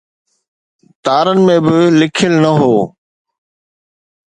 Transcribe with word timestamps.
تارن 1.03 1.39
۾ 1.49 1.57
به 1.65 1.77
لکيل 1.99 2.33
نه 2.43 2.51
هو. 2.59 2.77